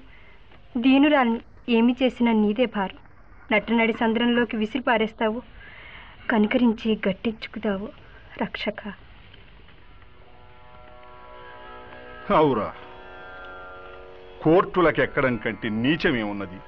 [0.77, 2.97] దీనురాల్ని ఏమి చేసినా నీదే భారం.
[3.51, 5.41] నటనడి సంద్రంలోకి విసిరి పారేస్తావు
[6.31, 7.89] కనికరించి గట్టించుకుతావు
[8.41, 8.93] రక్షక.
[12.33, 12.73] అవురా.
[14.41, 16.59] కోర్టులకు ఎక్కడం కంటే నీచమేమున్నది?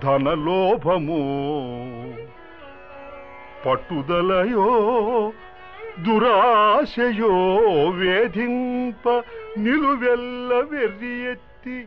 [0.00, 1.18] ధనలోభము
[3.68, 4.66] పట్టుదలయో
[5.98, 7.34] దురాశయో
[7.90, 9.04] వేధింప
[9.58, 11.78] నిలువెల్ల వెర్రి ఎత్తి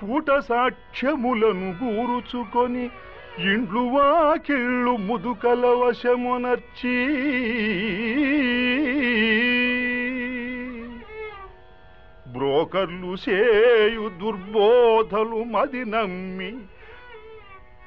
[0.00, 2.84] కూట సాక్ష్యములను గూరుచుకొని
[3.52, 6.96] ఇండ్లు వాకిళ్ళు ముదుకల వశమునర్చి.
[12.32, 16.52] బ్రోకర్లు సేయు దుర్బోధలు మది నమ్మి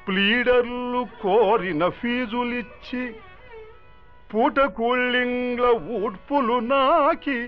[0.08, 3.04] ప్లీడర్లు కోరిన ఫీజులిచ్చి
[4.34, 7.38] పూట కూళ్ళింగ్ల ఊడ్పులు నాకి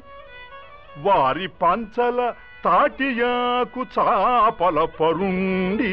[0.98, 2.18] వారి పంచల
[2.64, 5.92] తాటియాకు చాపల పరుండి.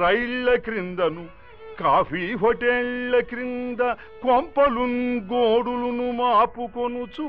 [0.00, 1.24] రైళ్ళ క్రిందను
[1.80, 3.82] కాఫీ హోటళ్ళ క్రింద
[4.22, 5.02] కొంపలున్
[5.32, 7.26] గోడులును మాపుకొనుచు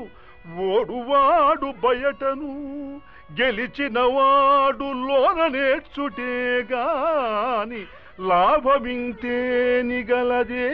[0.68, 2.52] ఓడువాడు బయటను
[3.40, 6.32] గెలిచినవాడు లోన నేర్చుటే
[6.72, 7.82] గాని
[8.28, 10.68] లాభమింతేని గలదే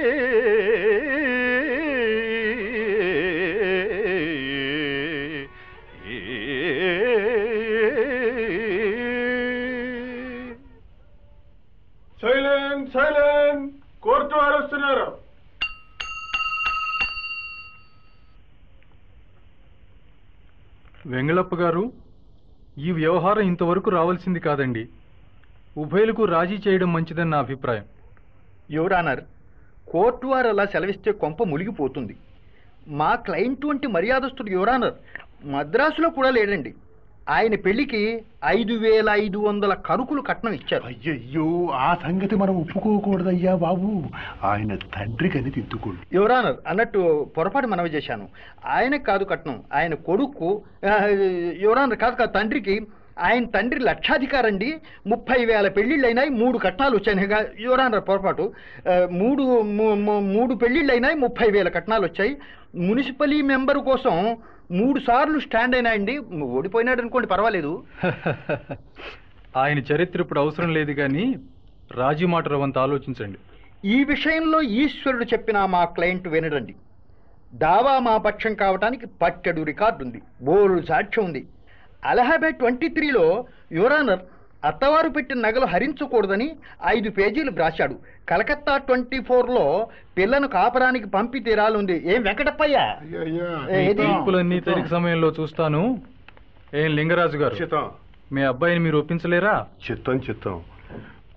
[12.23, 13.67] సైలెంట్ సైలెంట్.
[14.03, 15.07] కోర్టు వారు వస్తున్నారు.
[21.07, 21.83] వెంగళప్ప గారు
[22.79, 24.83] ఈ వ్యవహారం ఇంతవరకు రావాల్సింది కాదండి.
[25.77, 27.87] ఉభయులకు రాజీ చేయడం మంచిదని నా అభిప్రాయం.
[28.71, 29.23] యువరానర్
[29.91, 32.17] కోర్టు వారు అలా సెలవిస్తే కొంప మునిగిపోతుంది
[33.01, 34.95] మా క్లయింట్ వంటి మర్యాదస్తుడు యువరానర్
[35.45, 36.75] మద్రాసులో కూడా లేడండి.
[37.29, 38.03] ఆయన పెళ్ళికి
[38.47, 40.85] ఐదు వేల ఐదు వందల కరుకులు కట్నం ఇచ్చారు.
[40.87, 41.47] అయ్యయ్యో
[41.87, 43.91] ఆ సంగతి మనం ఒప్పుకోకూడదయ్యా బాబు.
[44.45, 47.01] ఆయన తండ్రి కని తిద్దుకోండి యువరానర్ అన్నట్టు
[47.37, 48.29] పొరపాటు మనవి చేశాను.
[48.67, 50.49] ఆయనకు కాదు కట్నం ఆయన కొడుకు
[51.65, 52.77] యువరానర్ కాదు కాదు తండ్రికి.
[53.27, 54.71] ఆయన తండ్రి లక్షాధికారండి
[55.07, 57.29] ముప్పై వేల పెళ్ళిళ్ళు అయినాయి మూడు కట్నాలు వచ్చాయి.
[57.65, 58.45] యువరానర్ పొరపాటు.
[59.21, 59.43] మూడు
[60.35, 62.37] మూడు పెళ్ళిళ్ళు అయినాయి ముప్పై వేల కట్నాలు వచ్చాయి.
[62.87, 64.15] మున్సిపలీ మెంబర్ కోసం
[64.71, 66.19] మూడు సార్లు స్టాండ్ అయినాయండి.
[66.43, 67.85] ఓడిపోయినాడు అనుకోండి పర్వాలేదు.
[69.57, 71.37] ఆయన చరిత్ర ఇప్పుడు అవసరం లేదు కానీ
[71.95, 73.39] రాజీ మాట రవంత ఆలోచించండి.
[73.89, 76.75] ఈ విషయంలో ఈశ్వరుడు చెప్పిన మా క్లయింట్ వినడండి.
[77.55, 81.47] దావా మా పక్షం కావటానికి పట్టెడు రికార్డు ఉంది బోరు సాక్ష్యం ఉంది.
[82.05, 84.21] అలహాబాద్ ట్వంటీ త్రీలో యువరానర్
[84.65, 92.15] అత్తవారు పెట్టిన నగలు హరించకూడదని ఐదు పేజీలు రాశాడు కలకత్తా ట్వంటీ ఫోర్లో పిల్లను కాపరానికి పంపి తీరాలుంది.
[92.15, 92.95] ఏం వెంకటప్పయ్య?
[94.91, 96.03] సమయంలో చూస్తాను.
[96.75, 97.55] ఏం లింగరాజు గారు?
[97.55, 97.91] చిత్తం.
[98.33, 99.67] మీ అబ్బాయిని మీరు ఒప్పించలేరా?
[99.91, 100.63] చిత్తం చిత్తం.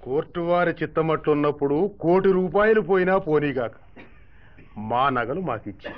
[0.03, 3.71] కోర్టు వారి చిత్తమట్టున్నప్పుడు కోటి రూపాయలు పోయినా పోనీగాక.
[4.77, 5.93] మా నగలు మాకిచ్చి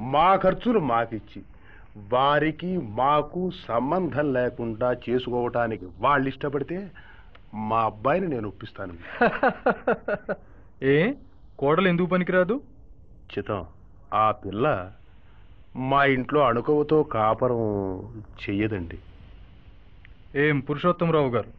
[0.00, 1.42] మా ఖర్చులు మాకిచ్చి
[1.96, 6.90] వారికి మాకు సంబంధం లేకుండా చేసుకోవటానికి వాళ్ళు ఇష్టపడితే
[7.54, 8.94] మా అబ్బాయిని నేను ఒప్పిస్తాను.
[10.84, 11.12] ఏ?
[11.58, 12.60] కోడలు ఎందుకు పనికిరాదు?
[13.38, 13.66] చిత్తం
[14.14, 14.92] ఆ పిల్ల
[15.76, 18.98] మా ఇంట్లో అణుకువతో కాపరం చెయ్యదండి.
[20.34, 21.50] ఏం పురుషోత్తమరావు గారు?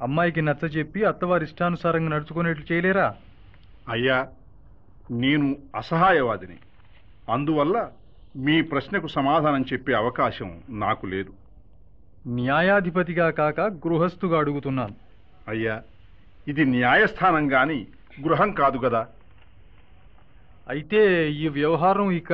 [0.00, 3.14] అమ్మాయికి నచ్చ చెప్పి అత్తవారి ఇష్టానుసారంగా నడుచుకునేట్లు చేయలేరా?
[3.88, 4.28] అయ్యా
[5.10, 6.56] నేను అసహాయవాదిని.
[7.32, 7.90] అందువల్ల
[8.36, 11.32] మీ ప్రశ్నకు సమాధానం చెప్పే అవకాశం నాకు లేదు.
[12.26, 14.94] న్యాయాధిపతిగా కాక గృహస్థుగా అడుగుతున్నాను.
[15.48, 15.82] అయ్యా
[16.48, 17.86] ఇది న్యాయస్థానం గాని
[18.24, 19.06] గృహం కాదు కదా
[20.68, 22.32] అయితే ఈ వ్యవహారం ఇక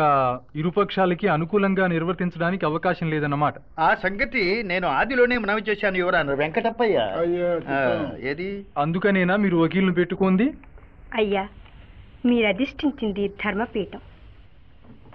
[0.56, 3.54] ఇరుపక్షాలకి అనుకూలంగా నిర్వర్తించడానికి అవకాశం లేదన్నమాట.
[3.78, 6.98] ఆ సంగతి నేను ఆదిలోనే మనవి చేశాను యువరానర్ వెంకటప్పయ్య.
[8.30, 8.64] ఏది?
[8.78, 10.54] అందుకనేనా మీరు వకీల్ని పెట్టుకుంది?
[11.14, 11.48] అయ్యా
[12.26, 14.00] మీరు అధిష్ఠించింది ధర్మపీఠం.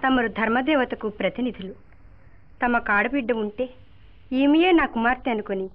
[0.04, 1.74] తమరు ధర్మదేవతకు ప్రతినిధులు.
[2.62, 3.64] తమ కాడబిడ్డ ఉంటే
[4.32, 5.66] ఈమెయే నా కుమార్తె అనుకొని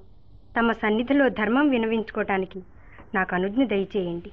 [0.58, 2.60] తమ సన్నిధిలో ధర్మం వినవించుకోవటానికి
[3.16, 4.32] నాకు అనుజ్ఞ దయచేయండి.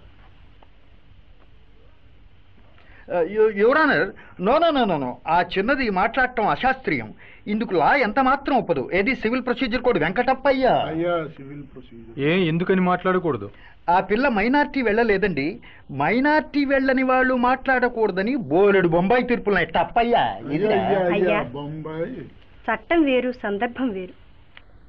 [3.63, 4.09] Your honour
[4.47, 7.15] no no no no no ఆ చిన్నది మాట్లాడటం అశాస్త్రీయం.
[7.47, 8.91] ఇందుకు లా ఎంత మాత్రం ఒప్పదు.
[8.93, 10.67] ఏది సివిల్ ప్రొసీజర్ కోడ్ వెంకటప్పయ్య?
[10.67, 12.19] అయ్యా సివిల్ ప్రొసీజర్.
[12.19, 13.51] ఏ ఎందుకని మాట్లాడకూడదు?
[13.89, 15.61] ఆ పిల్ల మైనార్టీ వెళ్ళలేదండి.
[15.93, 19.67] మైనార్టీ వెళ్ళని వాళ్ళు మాట్లాడకూడదని బోలెడు బొంబాయి తీర్పులున్నాయి.
[19.67, 20.25] తప్పయ్యా
[22.69, 24.15] చట్టం వేరు సందర్భం వేరు.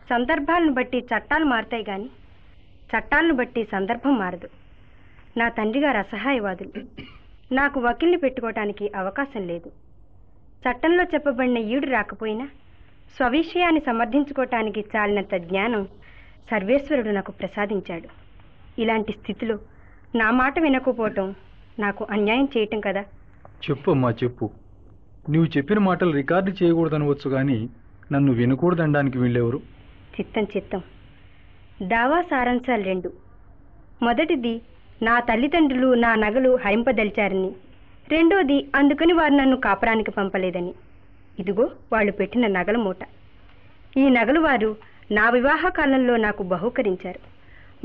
[0.10, 2.10] సందర్భాలను బట్టి చట్టాలు మారుతాయి కానీ
[2.91, 4.49] చట్టాలను బట్టి సందర్భం మారదు.
[5.38, 6.71] నా తండ్రి గారు అసహాయవాదులు.
[7.52, 9.72] నాకు వకీల్ని పెట్టుకోవటానికి అవకాశం లేదు.
[10.48, 12.50] చట్టంలో చెప్పబడిన ఈడు రాకపోయినా
[13.18, 15.86] స్వవిషయాన్ని సమర్థించుకోవటానికి చాలినంత జ్ఞానం
[16.52, 18.08] సర్వేశ్వరుడు నాకు ప్రసాదించాడు.
[18.82, 19.60] ఇలాంటి స్థితిలో
[20.16, 21.36] నా మాట వినకపోవటం
[21.80, 23.02] నాకు అన్యాయం చేయటం కదా?
[23.70, 24.50] చెప్పు అమ్మా చెప్పు.
[25.30, 27.70] నువ్వు చెప్పిన మాటలు రికార్డు చేయకూడదనవచ్చు కానీ
[28.12, 29.58] నన్ను వినకూడదనడానికి వీళ్ళెవరు?
[30.20, 30.82] చిత్తం చిత్తం.
[31.84, 33.14] దావా సారాంశాలు రెండు.
[34.02, 34.62] మొదటిది
[35.02, 37.52] నా తల్లిదండ్రులు నా నగలు హరింపదలిచారని.
[38.10, 40.74] రెండోది అందుకని వారు నన్ను కాపరానికి పంపలేదని.
[41.40, 42.98] ఇదిగో వాళ్ళు పెట్టిన నగల మూట.
[43.98, 44.76] ఈ నగలు వారు
[45.12, 47.20] నా వివాహ కాలంలో నాకు బహూకరించారు.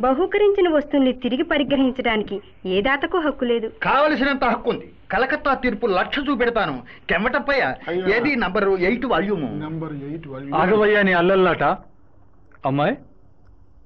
[0.01, 3.72] బహూకరించిన వస్తువుల్ని తిరిగి పరిగ్రహించడానికి ఏ దాతకు హక్కు లేదు.
[3.83, 6.83] కావలసినంత హక్కు ఉంది కలకత్తా తీర్పు లక్ష చూపెడతాను.
[7.09, 7.75] కెమ్మటప్పయ్య.
[8.16, 9.59] ఏది number eight volume?
[9.62, 11.62] Number eight ఆగవయ్యా అల్లల్లాట.
[12.66, 12.96] అమ్మాయి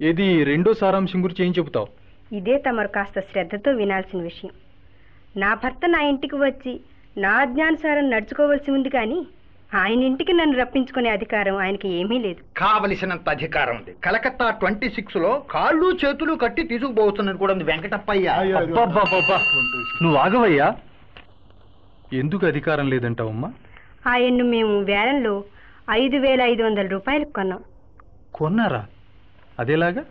[0.01, 2.06] ఏది రెండో సారాంశం గురించి ఏం చెబుతావు?
[2.33, 4.51] ఇదే తమరు కాస్త శ్రద్ధతో వినాల్సిన విషయం.
[5.37, 6.81] నా భర్త నా ఇంటికి వచ్చి
[7.19, 9.27] నా అజ్ఞానుసారం నడుచుకోవలసి ఉంది కానీ
[9.75, 12.41] ఆయన ఇంటికి నన్ను రప్పించుకునే అధికారం ఆయనకి ఏమీ లేదు.
[12.57, 13.97] కావలసినంత అధికారం ఉంది.
[14.05, 18.35] కలకత్తా ట్వంటీ సిక్స్లో కాళ్ళు చేతులు కట్టి తీసుకుపోతున్నది కూడా ఉంది వెంకటప్పయ్య.
[20.03, 20.77] నువ్వు ఆగవయ్యా.
[22.12, 23.53] ఎందుకు అధికారం లేదంటావమ్మా?
[24.07, 25.45] ఆయన్ను మేము వేలంలో
[25.91, 27.65] ఐదు వేల ఐదు వందల రూపాయలకు కొన్నాం.
[28.35, 28.87] కొన్నారా?
[29.59, 30.05] అదేలాగా?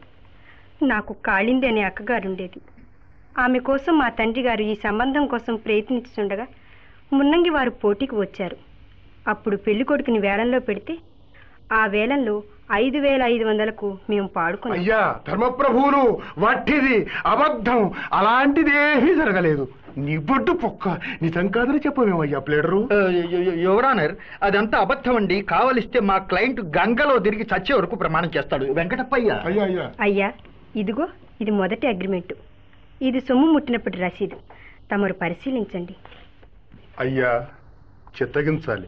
[0.83, 2.61] నాకు కాళింది అనే అక్కగారు ఉండేది
[3.39, 6.47] ఆమె కోసం మా తండ్రి గారు ఈ సంబంధం కోసం ప్రయత్నించుండగా
[7.13, 8.57] మున్నంగి వారు పోటీకి వచ్చారు.
[9.27, 10.97] అప్పుడు పెళ్ళి కొడుకుని వేలంలో పెడితే
[11.73, 14.79] ఆ వేలంలో ఐదు వేల ఐదు వందలకు మేము పాడుకున్నాం.
[14.79, 17.91] అయ్యా ధర్మప్రభువులు వట్టిది అబద్ధం.
[18.13, 19.67] అలాంటిదేమీ జరగలేదు.
[19.97, 20.89] నీ బొడ్డు పొక్క
[21.21, 22.89] నిజం కాదని చెప్పమేమయ్యా ప్లేడరు?
[23.53, 25.41] యువరానర్ అదంతా అబద్ధం అండి.
[25.41, 28.65] కావలిస్తే మా క్లయింట్ గంగలో తిరిగి చచ్చే వరకు ప్రమాణం చేస్తాడు.
[28.65, 29.41] వెంకటప్పయ్య.
[29.45, 29.91] అయ్యా అయ్యా.
[30.01, 30.31] అయ్యా
[30.75, 31.05] ఇదిగో
[31.41, 32.35] ఇది మొదటి అగ్రిమెంటు.
[33.01, 34.37] ఇది సొమ్ము ముట్టినప్పటి రసీదు.
[34.91, 35.95] తమరు పరిశీలించండి.
[36.99, 37.47] అయ్యా
[38.17, 38.87] చిత్తగించాలి.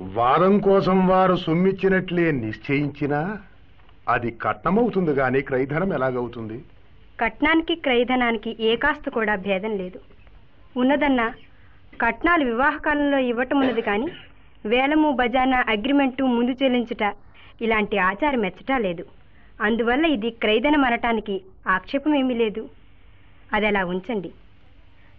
[0.00, 3.38] వాదం కోసం వారు సొమ్మిచ్చినట్లే నిశ్చయించినా
[4.08, 6.58] అది కట్నమవుతుంది కానీ క్రైధనం ఎలాగవుతుంది?
[7.20, 9.98] కట్నానికి క్రయధనానికి ఏ కాస్త కూడా భేదం లేదు.
[10.76, 11.26] ఉన్నదన్నా
[12.00, 14.08] కట్నాలు వివాహ కాలంలో ఇవ్వటం ఉన్నది కానీ
[14.66, 17.04] వేలము బజానా అగ్రిమెంటు ముందు చెల్లించుట
[17.62, 19.04] ఇలాంటి ఆచారం ఎచ్చటా లేదు.
[19.60, 22.68] అందువల్ల ఇది క్రయధనం అనటానికి ఆక్షేపం ఏమీ లేదు.
[23.52, 24.28] అది అలా ఉంచండి.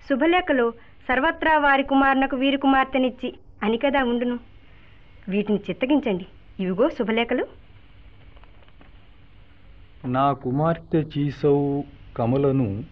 [0.10, 0.72] శుభలేఖలో
[1.10, 4.40] సర్వత్రా వారి కుమారునకు వీరి కుమార్తెనిచ్చి అని కదా ఉండును.
[5.30, 6.26] వీటిని చిత్తగించండి.
[6.60, 7.48] ఇవిగో శుభలేఖలు.
[10.06, 11.82] నా కుమార్తె చీసౌ
[12.18, 12.84] కమలను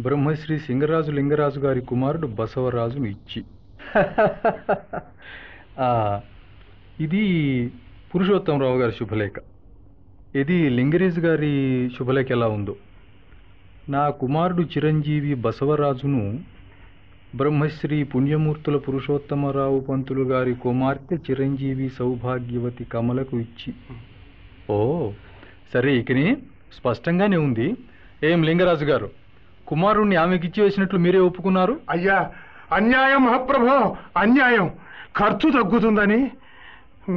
[0.00, 3.44] బ్రహ్మశ్రీ సింగరాజు లింగరాజు గారి కుమారుడు బసవరాజును ఇచ్చి.
[5.78, 6.20] ఆ,
[7.00, 7.66] ఇది
[8.14, 9.32] పురుషోత్తమరావు గారి శుభలేఖ.
[10.34, 12.76] ఇది లింగరేజ్ గారి శుభలేఖ ఎలా ఉందో.
[13.88, 16.40] నా కుమారుడు చిరంజీవి బసవరాజును
[17.36, 23.74] బ్రహ్మశ్రీ పుణ్యమూర్తుల పురుషోత్తమరావు పంతులు గారి కుమార్తె చిరంజీవి సౌభాగ్యవతి కమలకు ఇచ్చి.
[24.72, 25.10] ఓ
[25.74, 26.36] సరే ఇకని
[26.72, 27.76] స్పష్టంగానే ఉంది.
[28.24, 29.10] ఏం లింగరాజు గారు
[29.66, 31.80] కుమారుణ్ణి ఆమెకిచ్చి వేసినట్లు మీరే ఒప్పుకున్నారు?
[31.90, 32.30] అయ్యా
[32.72, 34.70] అన్యాయం మహాప్రభో అన్యాయం.
[35.16, 36.30] ఖర్చు తగ్గుతుందని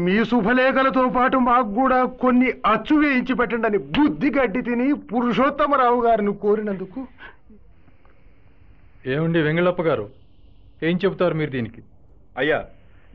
[0.05, 6.33] మీ శుభలేఖలతో పాటు మాకు కూడా కొన్ని అచ్చు వేయించి పెట్టండి అని బుద్ధి గడ్డి తిని పురుషోత్తమరావు గారిని
[6.43, 7.01] కోరినందుకు.
[9.13, 10.05] ఏమండి వెంగళప్ప గారు?
[10.87, 11.81] ఏం చెబుతారు మీరు దీనికి?
[12.37, 12.59] అయ్యా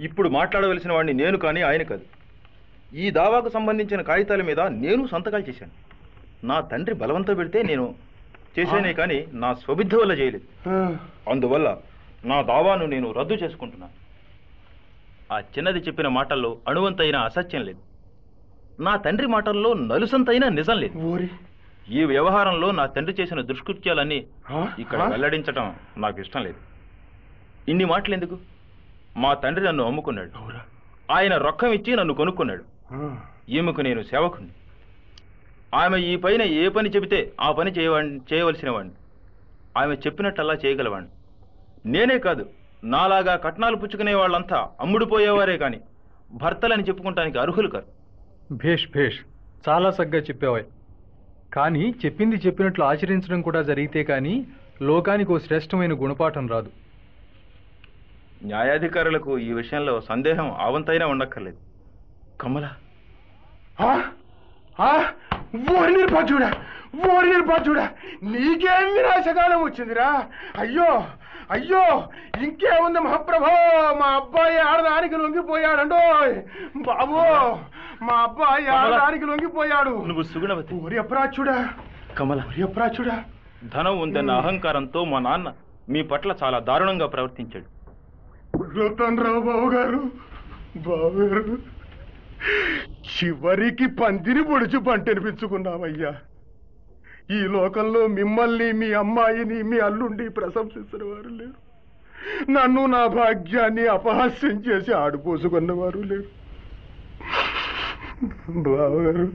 [0.00, 2.04] ఇప్పుడు మాట్లాడవలసిన వాడిని నేను కానీ ఆయన కాదు.
[3.02, 5.74] ఈ దావాకు సంబంధించిన కాగితాల మీద నేను సంతకాలు చేశాను.
[6.46, 7.86] నా తండ్రి బలవంతం పెడితే నేను
[8.58, 10.46] చేశానే కానీ నా స్వబుద్ధి వల్ల చేయలేదు.
[11.30, 11.68] అందువల్ల
[12.24, 13.94] నా దావాను నేను రద్దు చేసుకుంటున్నాను.
[15.32, 17.80] ఆ చిన్నది చెప్పిన మాటల్లో అణువంతైన అసత్యం లేదు.
[18.86, 20.94] నా తండ్రి మాటల్లో నలుసంతైన నిజం లేదు.
[21.98, 24.18] ఈ వ్యవహారంలో నా తండ్రి చేసిన దుష్కృత్యాలన్నీ?
[24.82, 24.98] ఇక్కడ?
[25.12, 25.66] వెల్లడించటం
[26.04, 26.60] నాకు ఇష్టం లేదు.
[27.68, 28.36] ఇన్ని మాటలు ఎందుకు
[29.22, 30.30] మా తండ్రి నన్ను అమ్ముకున్నాడు?
[31.16, 32.64] ఆయన రొక్కం ఇచ్చి నన్ను కొనుక్కున్నాడు.
[33.56, 34.50] ఈమెకు నేను సేవకుని
[35.82, 38.94] ఆమె ఈ పైన ఏ పని చెబితే ఆ పని చేయవాడిని చేయవలసిన వాడిని
[39.78, 41.10] ఆమె చెప్పినట్టల్లా చేయగలవాడిని
[41.94, 42.44] నేనే కాదు
[42.84, 45.80] నాలాగా కట్నాలు పుచ్చుకునే వాళ్ళంతా అమ్ముడుపోయేవారే కానీ
[46.32, 47.86] భర్తలని చెప్పుకుంటానికి అర్హులు కాదు
[48.52, 49.18] భేష్ భేష్
[49.68, 50.60] చాలా సగ్గా చెప్పావా
[51.52, 54.46] కానీ చెప్పింది చెప్పినట్లు ఆచరించడం కూడా జరిగితే కానీ
[54.82, 56.70] లోకానికి ఓ శ్రేష్టమైన గుణపాఠం రాదు.
[58.42, 61.56] న్యాయాధికారులకు ఈ విషయంలో సందేహం ఆవంతైనా ఉండక్కర్లేదు.
[62.40, 62.70] కమల?
[63.82, 64.02] ఓరి
[67.14, 67.90] ఓరి నిర్భాగ్యుడా?
[68.22, 70.26] నీకేం వినాశకాలం వచ్చిందిరా?
[70.58, 71.06] అయ్యో
[71.54, 71.82] అయ్యో
[72.44, 73.52] ఇంకేముంది మహాప్రభో.
[74.00, 76.00] మా అబ్బాయి ఆడదానికి లొంగిపోయాడండో.
[76.88, 77.20] బాబు
[78.04, 79.94] మా అబ్బాయి ఆడదానికి లొంగిపోయాడు.
[80.08, 80.74] నువ్వు సుగుణవతి.
[80.84, 81.56] ఓరి అప్రాచుడా
[82.18, 82.40] కమల.
[82.48, 83.16] ఓరి అప్రాచుడా
[83.74, 85.48] ధనం ఉందన్న అహంకారంతో మా నాన్న
[85.88, 87.68] మీ పట్ల చాలా దారుణంగా ప్రవర్తించాడు.
[89.24, 90.00] రావు బాబు గారు
[90.88, 91.56] బాబు గారు
[93.12, 96.12] చివరికి పందిని పొడిచి పంటనిపించుకున్నామయ్యా
[97.30, 101.68] ఈ లోకంలో మిమ్మల్ని మీ అమ్మాయిని మీ అల్లుండి ప్రశంసించిన వారు లేరు.
[102.50, 106.24] నన్ను నా భాగ్యాన్ని అపహాస్యం చేసి ఆడిపోసుకున్నవారు లేరు.
[108.50, 109.32] బావగారు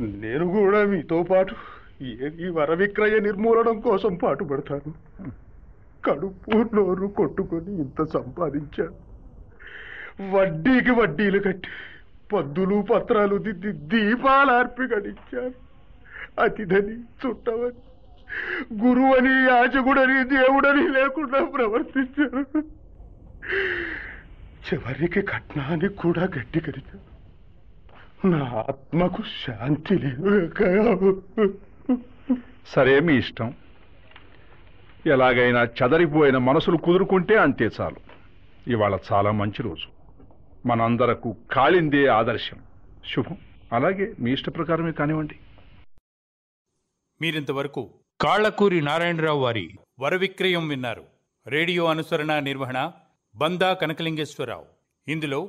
[0.00, 1.54] నేను కూడా మీతో పాటు
[2.02, 4.94] ఈ- ఈ వర విక్రయ నిర్మూలనం కోసం పాటుపడతాను.
[6.04, 9.08] కడుపు నోరు కొట్టుకొని ఇంత సంపాదించాను.
[10.36, 11.68] వడ్డీకి వడ్డీలు కట్టి
[12.32, 15.67] పద్దులు పత్రాలు దిద్ది దీపాలు అర్పి గడించాను.
[16.38, 17.88] అతిథని చుట్టవని
[18.86, 22.62] గురువని యాచకుడని దేవుడని లేకుండా ప్రవర్తించారు
[24.68, 27.18] చివరికి కట్నానికి కూడా గట్టికరిచారు
[28.26, 31.22] నా ఆత్మకు శాంతి లేదు
[32.66, 33.54] సరే మీ ఇష్టం.
[35.06, 37.96] ఎలాగైనా చదరిపోయిన మనసులు కుదురుకుంటే అంతే చాలు.
[38.70, 39.88] ఇవాళ చాలా మంచి రోజు.
[40.68, 42.56] మనందరకు కాళిందే ఆదర్శం.
[43.14, 43.36] శుభం.
[43.72, 45.34] అలాగే మీ ఇష్ట ప్రకారమే కానివ్వండి.
[47.20, 47.82] మీరింతవరకు
[48.20, 49.66] కాళ్ళకూరి నారాయణరావు వారి
[50.00, 51.04] వరవిక్రయం విన్నారు.
[51.46, 52.92] రేడియో అనుసరణ నిర్వహణ
[53.34, 54.66] బందా కనకలింగేశ్వరరావు.
[55.06, 55.40] ఇందులో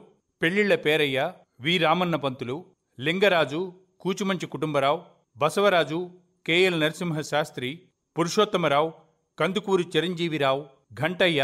[0.41, 1.19] పెళ్ళిళ్ళ పేరయ్య
[1.62, 2.65] వి రామన్న పంతులు
[2.99, 3.62] లింగరాజు
[3.99, 4.99] కూచుమంచి కుటుంబరావు
[5.38, 5.99] బసవరాజు
[6.47, 7.69] కెఎల్ నరసింహ శాస్త్రి
[8.15, 8.89] పురుషోత్తమరావు
[9.38, 10.62] కందుకూరి చిరంజీవిరావు
[10.93, 11.41] ఘంటయ్య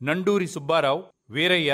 [0.00, 1.72] నండూరి సుబ్బారావు వీరయ్య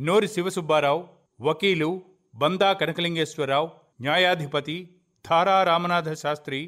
[0.00, 1.00] నోరి శివసుబ్బారావు
[1.40, 1.90] వకీలు
[2.34, 3.68] బందా కనకలింగేశ్వరరావు
[4.00, 4.76] న్యాయాధిపతి
[5.24, 6.60] Dhara Ramanatha Sastry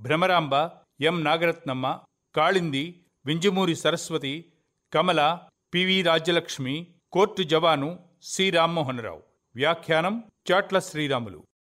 [0.00, 0.54] Bhramaramba
[1.00, 1.24] M.
[1.24, 1.98] Nagaratnamma
[2.36, 4.52] Kalindi Vinjamuri Saraswathi
[4.92, 5.38] Kamala
[5.74, 8.50] PV Rajyalakshmi court జవాను సి.
[8.50, 9.22] రామ్మోహనరావు.
[9.56, 11.44] వ్యాఖ్యానం చాట్ల శ్రీరాములు.